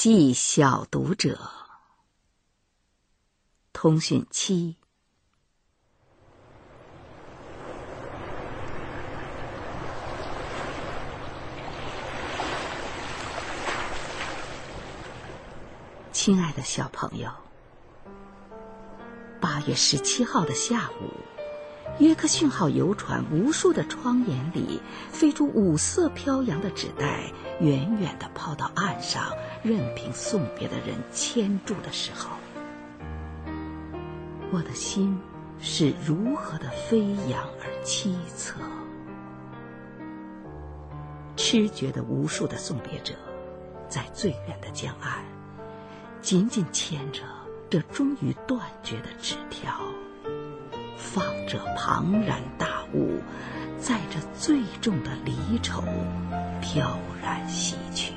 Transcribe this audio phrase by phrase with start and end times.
[0.00, 1.50] 记小读者，
[3.72, 4.76] 通讯七。
[16.12, 17.28] 亲爱的小朋友，
[19.40, 21.10] 八月十七号的下午，
[21.98, 24.80] 约克逊号游船无数的窗沿里
[25.10, 29.32] 飞出五色飘扬的纸袋，远远的抛到岸上，
[29.64, 32.30] 任凭送别的人牵住的时候，
[34.52, 35.18] 我的心
[35.58, 38.52] 是如何的飞扬而凄恻。
[41.34, 43.14] 痴绝的无数的送别者，
[43.88, 45.24] 在最远的江岸。
[46.20, 47.22] 紧紧牵着
[47.70, 49.80] 这终于断绝的纸条，
[51.14, 53.20] 放着庞然大物，
[53.78, 55.82] 载着最重的离愁，
[56.60, 58.12] 飘然西去。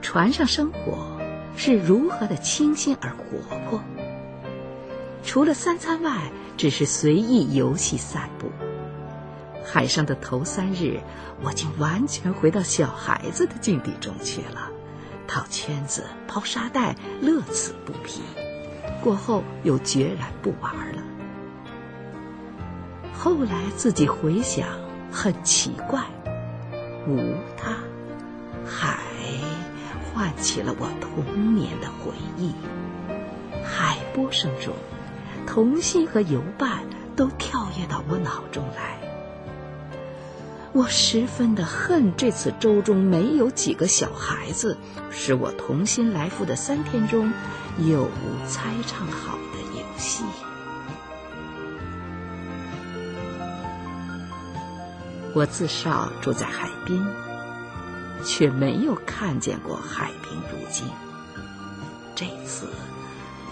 [0.00, 1.20] 船上生活
[1.54, 3.80] 是如何的清新而活泼，
[5.22, 8.50] 除了三餐外，只是随意游戏散步。
[9.62, 11.00] 海上的头三日，
[11.42, 14.70] 我竟完全回到小孩子的境地中去了，
[15.26, 18.22] 套圈子、抛沙袋，乐此不疲。
[19.02, 21.02] 过后又决然不玩了。
[23.12, 24.68] 后来自己回想，
[25.10, 26.02] 很奇怪，
[27.06, 27.76] 无他，
[28.64, 28.98] 海
[30.12, 32.54] 唤起了我童年的回忆。
[33.64, 34.74] 海波声中，
[35.46, 36.84] 童心和游伴
[37.16, 38.98] 都跳跃到我脑中来。
[40.76, 44.76] 我十分的恨这次舟中没有几个小孩子，
[45.10, 47.32] 使我童心来复的三天中
[47.78, 50.22] 有无猜唱好的游戏。
[55.32, 57.06] 我自少住在海滨，
[58.22, 60.86] 却没有看见过海平如镜。
[62.14, 62.68] 这次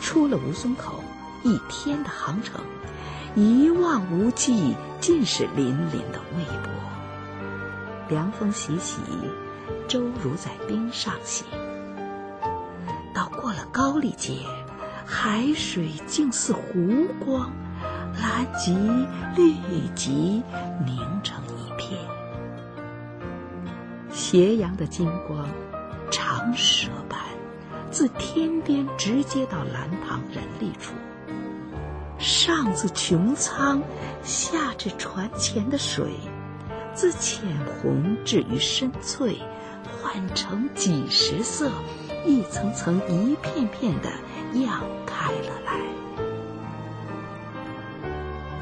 [0.03, 1.03] 出了吴淞口，
[1.43, 2.61] 一天的航程，
[3.35, 6.71] 一望无际，尽是粼粼的微波。
[8.09, 9.01] 凉风习习，
[9.89, 11.47] 舟如在冰上行。
[13.15, 14.39] 到过了高丽街，
[15.07, 17.53] 海水竟似湖光，
[18.21, 18.75] 蓝极
[19.37, 19.55] 绿
[19.95, 20.43] 极，
[20.85, 21.99] 凝成一片。
[24.11, 25.49] 斜阳的金光，
[26.11, 27.19] 长蛇般，
[27.91, 30.93] 自天边直接到蓝塘人力处，
[32.19, 33.83] 上自穹苍，
[34.23, 36.15] 下至船前的水。
[36.95, 37.43] 自浅
[37.83, 39.39] 红至于深翠，
[40.01, 41.71] 换成几十色，
[42.25, 44.09] 一层层、一片片的
[44.55, 45.81] 漾开了来。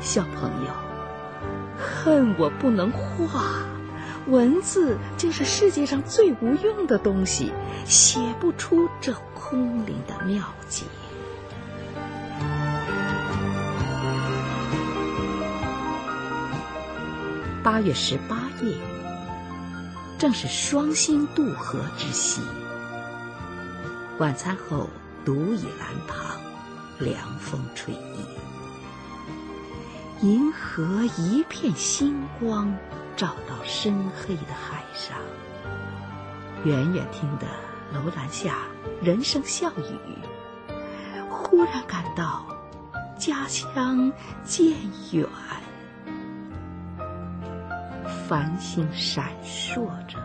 [0.01, 0.73] 小朋友，
[1.79, 3.45] 恨我不能画，
[4.27, 7.53] 文字就是世界上最无用的东西，
[7.85, 10.87] 写不出这空灵的妙计。
[17.63, 18.77] 八月十八夜，
[20.19, 22.43] 正是双星渡河之夕。
[24.19, 24.91] 晚餐后，
[25.25, 26.41] 独倚兰旁，
[26.99, 28.27] 凉风吹衣。
[30.23, 32.77] 银河一片星光，
[33.17, 35.17] 照到深黑的海上。
[36.65, 37.47] 远远听得
[37.93, 38.57] 楼兰下
[39.01, 40.75] 人声笑语，
[41.31, 42.45] 忽然感到
[43.17, 44.13] 家乡
[44.45, 44.75] 渐
[45.13, 45.25] 远。
[48.33, 50.19] 繁星闪烁着，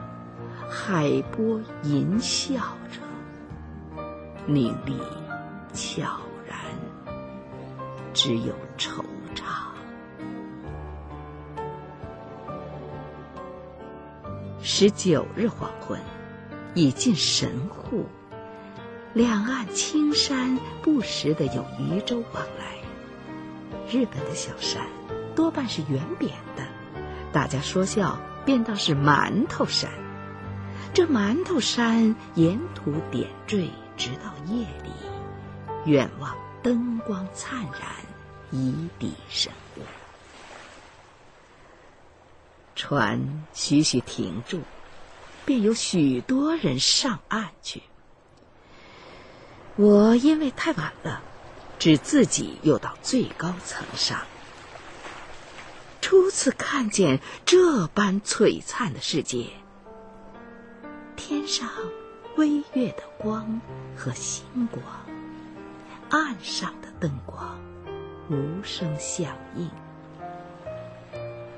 [0.70, 2.54] 海波吟啸
[2.90, 3.02] 着，
[4.46, 4.98] 凝丽
[5.74, 6.04] 悄
[6.48, 6.58] 然，
[8.14, 9.04] 只有惆
[9.36, 9.44] 怅。
[14.62, 16.00] 十九日黄昏，
[16.76, 18.06] 已近神户，
[19.12, 22.78] 两岸青山不时的有渔舟往来。
[23.92, 24.88] 日本的小山
[25.36, 26.77] 多半是圆扁的。
[27.38, 29.92] 大家说笑，便道是馒头山。
[30.92, 34.90] 这馒头山沿途点缀，直到夜里，
[35.86, 37.92] 远望灯光灿然，
[38.50, 39.82] 一地神物。
[42.76, 44.62] 船徐徐停住，
[45.46, 47.84] 便有许多人上岸去。
[49.76, 51.22] 我因为太晚了，
[51.78, 54.22] 只自己又到最高层上。
[56.08, 59.48] 初次看见这般璀璨的世界，
[61.18, 61.68] 天上
[62.38, 63.60] 微月的光
[63.94, 64.82] 和星光，
[66.10, 67.60] 岸上的灯光
[68.30, 69.70] 无声响应，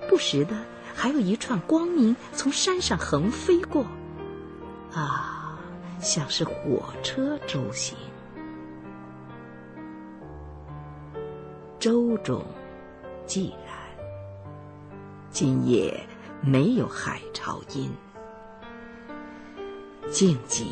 [0.09, 0.55] 不时的
[0.95, 3.85] 还有一串光明从山上横飞过，
[4.91, 5.59] 啊，
[6.01, 7.95] 像是火车周行。
[11.77, 12.43] 舟中
[13.27, 13.68] 既然，
[15.41, 15.97] 今夜
[16.41, 17.89] 没有海潮音，
[20.11, 20.65] 静寂，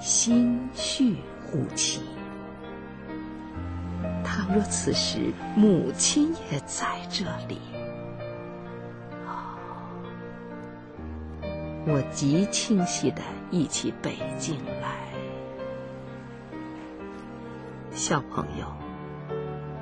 [0.00, 1.14] 心绪
[1.46, 2.00] 忽起。
[4.24, 7.60] 倘若此时母亲也在这里，
[11.86, 13.22] 我极清晰的
[13.52, 14.98] 忆起北京来。
[17.92, 18.66] 小朋友，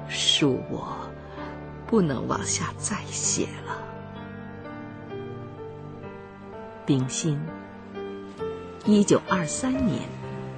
[0.06, 0.94] 恕我
[1.87, 3.85] 不能往下再写了。
[6.86, 7.36] 冰心，
[8.84, 10.02] 一九二三年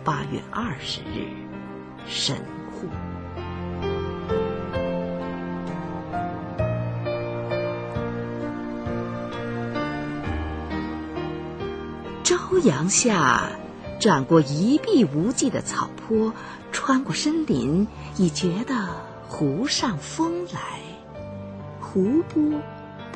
[0.04, 1.26] 八月二十日，
[2.06, 2.36] 神
[2.70, 2.86] 户。
[12.22, 13.48] 朝阳下，
[13.98, 16.34] 转过一碧无际的草坡，
[16.72, 17.88] 穿过森林，
[18.18, 18.74] 已觉得
[19.26, 20.60] 湖上风来。
[21.80, 22.60] 湖波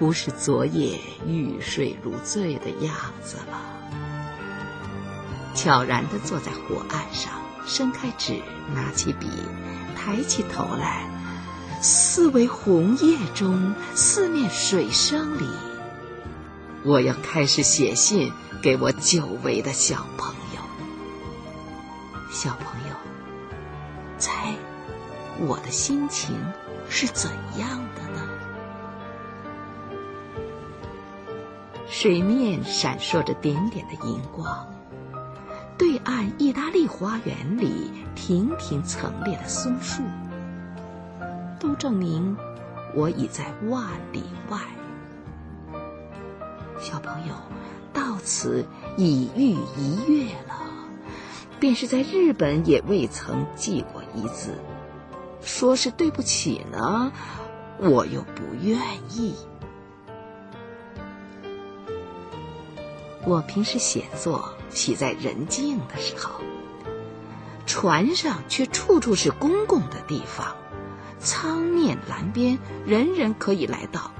[0.03, 3.63] 不是昨夜欲睡如醉的样子了。
[5.55, 7.33] 悄然地坐在湖岸上，
[7.65, 8.43] 伸开指，
[8.75, 9.29] 拿起笔，
[9.97, 11.09] 抬起头来，
[11.81, 15.49] 四围红叶中，四面水声里，
[16.83, 18.33] 我要开始写信。
[18.61, 20.61] 给我久违的小朋友，
[22.29, 22.97] 小朋友，
[24.19, 24.53] 猜
[25.39, 26.35] 我的心情
[26.89, 28.02] 是怎样的
[31.93, 34.67] 水面闪烁着点点的银光，
[35.77, 40.03] 对岸意大利花园里亭亭层列的松树，
[41.61, 42.35] 都证明
[42.95, 44.59] 我已在万里外。
[46.81, 47.35] 小朋友。
[47.93, 48.65] 到此
[48.97, 50.55] 已逾一月了，
[51.61, 54.59] 便是在日本也未曾寄过一字。
[55.43, 57.13] 说是对不起呢，
[57.79, 58.79] 我又不愿
[59.11, 59.35] 意。
[63.25, 66.41] 我平时写作喜在人静的时候，
[67.67, 70.57] 船上却处处是公共的地方，
[71.21, 74.11] 舱面栏边人人可以来到，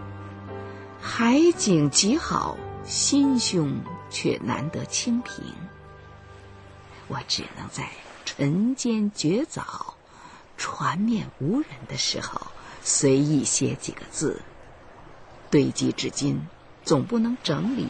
[1.01, 2.57] 海景极好。
[2.85, 5.45] 心胸却难得清平，
[7.07, 7.89] 我只能在
[8.25, 9.95] 晨间绝早、
[10.57, 12.41] 船面无人的时候，
[12.83, 14.43] 随意写几个字，
[15.49, 16.45] 堆积至今，
[16.85, 17.87] 总不能整理，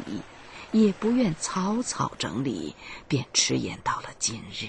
[0.72, 2.74] 也不愿草草整理，
[3.06, 4.66] 便迟延到了今日。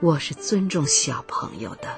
[0.00, 1.96] 我是尊重小朋友的，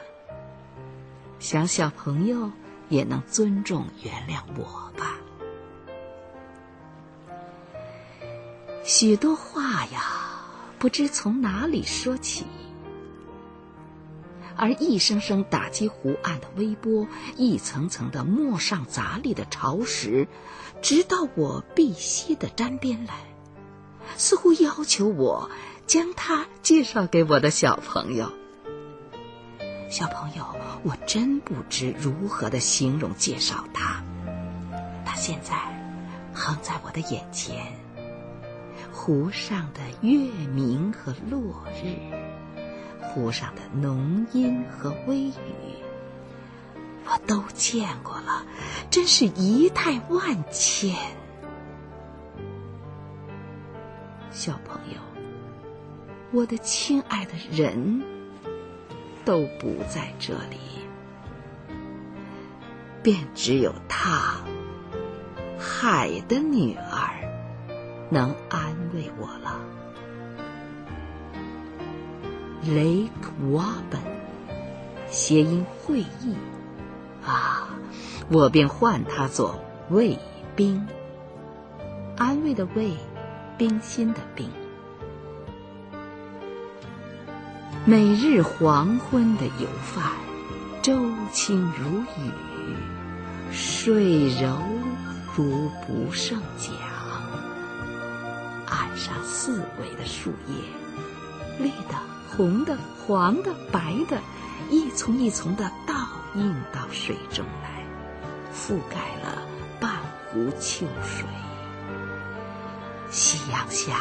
[1.39, 2.51] 想小朋友
[2.91, 5.17] 也能尊重、原谅我吧。
[8.85, 10.43] 许多话呀，
[10.79, 12.45] 不知从哪里说起，
[14.61, 17.09] 而一声声打击湖岸的微波，
[17.39, 20.29] 一层层的陌上杂历的潮石，
[20.83, 23.15] 直到我碧溪的沾边来，
[24.19, 25.51] 似乎要求我
[25.87, 28.33] 将它介绍给我的小朋友。
[29.89, 30.45] 小朋友，
[30.85, 34.05] 我真不知如何的形容介绍他，
[35.07, 35.57] 他现在
[36.35, 37.79] 横在我的眼前。
[38.93, 40.19] 湖上的月
[40.55, 41.97] 明和落日，
[43.03, 45.33] 湖上的浓阴和微雨，
[47.05, 48.45] 我都见过了，
[48.91, 50.95] 真是仪态万千。
[54.31, 55.01] 小朋友，
[56.31, 58.03] 我的亲爱的人，
[59.25, 60.59] 都不在这里，
[63.03, 64.41] 便只有她，
[65.59, 67.17] 海的女儿。
[68.13, 69.61] 能安慰我了。
[72.65, 73.09] Lake
[73.51, 74.01] Waben，
[75.09, 76.35] 谐音会意，
[77.25, 77.71] 啊，
[78.31, 80.19] 我便唤它做卫
[80.55, 80.87] 兵。
[82.17, 82.93] 安慰的慰，
[83.57, 84.51] 冰心的冰。
[87.87, 90.13] 每日黄昏的游泛，
[90.83, 90.93] 舟
[91.33, 92.31] 轻如雨，
[93.51, 94.59] 水柔
[95.35, 96.75] 如不胜桨。
[98.67, 100.55] 岸上四围的树叶，
[101.59, 101.95] 绿的、
[102.37, 104.21] 红的、黄的、白的，
[104.71, 105.95] 一丛一丛的倒
[106.35, 107.85] 映到水中来，
[108.55, 109.43] 覆盖了
[109.81, 109.97] 半
[110.27, 111.27] 湖秋水。
[113.11, 113.97] 夕阳下，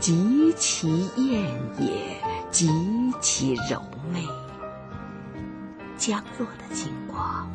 [0.00, 1.44] 极其艳
[1.78, 2.16] 也，
[2.50, 2.68] 极
[3.20, 3.80] 其柔
[4.12, 4.26] 媚。
[5.96, 7.48] 降落的金光，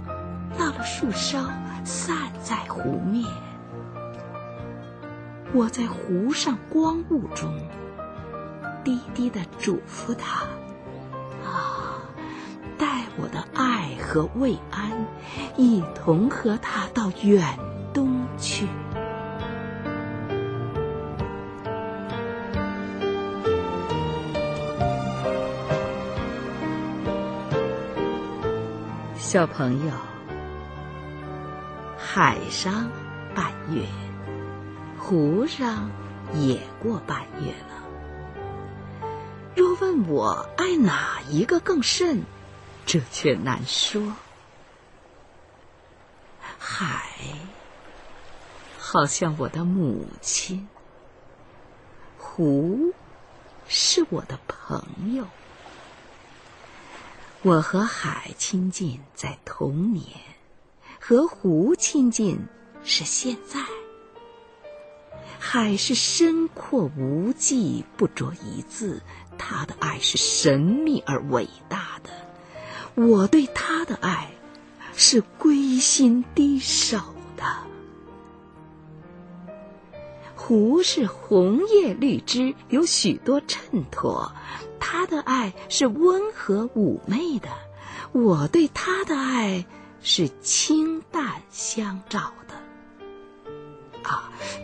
[0.58, 1.44] 到了树梢，
[1.84, 3.26] 散在湖面。
[5.54, 7.54] 我在湖上光雾中，
[8.88, 10.46] 低低的嘱咐他
[11.44, 12.00] ：“啊，
[12.78, 15.06] 带我的爱和慰安，
[15.58, 17.60] 一同和他到远
[17.94, 18.66] 东去。”
[29.18, 29.92] 小朋友，
[31.98, 32.90] 海上
[33.36, 33.84] 半月。
[34.98, 35.90] 湖上
[36.34, 37.54] 也过半月。
[39.80, 42.24] 问我爱哪一个更甚，
[42.86, 44.16] 这却难说。
[46.58, 47.12] 海
[48.78, 50.68] 好像我的母亲，
[52.18, 52.94] 湖
[53.68, 55.28] 是我的朋友。
[57.44, 60.06] 我和海亲近在童年，
[61.00, 62.40] 和湖亲近
[62.84, 63.60] 是现在。
[65.50, 69.02] 海是深阔无际，不着一字。
[69.38, 72.10] 他的爱是神秘而伟大的，
[73.02, 74.32] 我对他的爱
[74.94, 76.98] 是归心低首
[77.38, 77.46] 的。
[80.36, 84.34] 湖是红叶绿枝，有许多衬托，
[84.82, 87.48] 他的爱是温和妩媚的，
[88.12, 89.66] 我对他的爱
[90.02, 92.57] 是清淡相照的。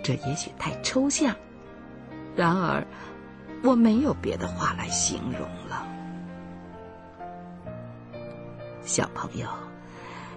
[0.01, 1.35] 这也许太抽象。
[2.35, 2.87] 然而，
[3.63, 5.85] 我没有别的话来形容了。
[8.83, 9.47] 小朋友，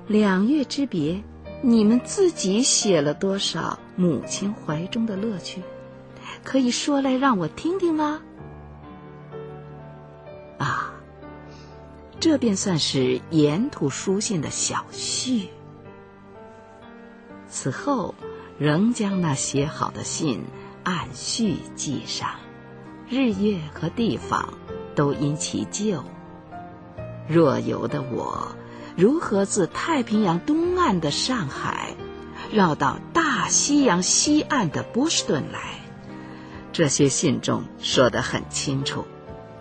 [0.07, 1.23] 两月之别，
[1.63, 5.63] 你们自己写了多少母亲怀中的乐趣？
[6.45, 8.21] 可以说来让我听听吗？
[10.59, 10.93] 啊，
[12.21, 15.49] 这便算是沿途书信的小序。
[17.49, 18.15] 此后。
[18.59, 20.45] 仍将那写好的信
[20.83, 22.31] 按序记上，
[23.09, 24.55] 日月和地方
[24.95, 26.03] 都因其旧。
[27.29, 28.57] 若游的我，
[28.97, 31.95] 如何自太平洋东岸的上海，
[32.51, 35.81] 绕到大西洋西岸的波士顿来？
[36.73, 39.05] 这些信中说得很清楚，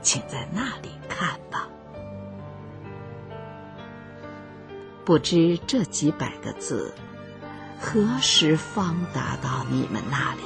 [0.01, 1.67] 请在那里看吧。
[5.03, 6.93] 不知这几百个字。
[7.79, 10.41] 何时方达到你们那里？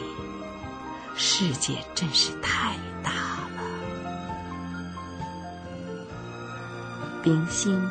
[1.15, 3.11] 世界真是太大
[3.55, 3.63] 了。
[7.21, 7.81] 冰心，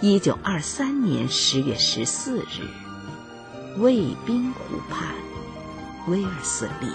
[0.00, 2.68] 一九二三年十月十四日，
[3.78, 5.14] 卫兵湖畔，
[6.06, 6.88] 威尔斯利。